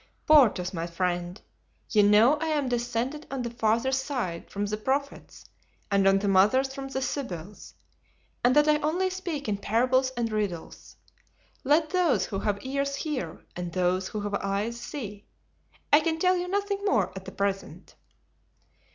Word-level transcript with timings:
"Porthos, 0.25 0.73
my 0.73 0.87
friend, 0.87 1.39
you 1.91 2.01
know 2.01 2.33
I 2.37 2.47
am 2.47 2.67
descended 2.67 3.27
on 3.29 3.43
the 3.43 3.51
father's 3.51 4.01
side 4.01 4.49
from 4.49 4.65
the 4.65 4.75
Prophets 4.75 5.45
and 5.91 6.07
on 6.07 6.17
the 6.17 6.27
mother's 6.27 6.73
from 6.73 6.87
the 6.87 7.03
Sybils, 7.03 7.75
and 8.43 8.55
that 8.55 8.67
I 8.67 8.79
only 8.79 9.11
speak 9.11 9.47
in 9.47 9.57
parables 9.59 10.09
and 10.17 10.31
riddles. 10.31 10.95
Let 11.63 11.91
those 11.91 12.25
who 12.25 12.39
have 12.39 12.65
ears 12.65 12.95
hear 12.95 13.45
and 13.55 13.71
those 13.71 14.07
who 14.07 14.21
have 14.21 14.33
eyes 14.41 14.79
see; 14.81 15.27
I 15.93 15.99
can 15.99 16.17
tell 16.17 16.35
you 16.35 16.47
nothing 16.47 16.83
more 16.83 17.11
at 17.15 17.37
present." 17.37 17.93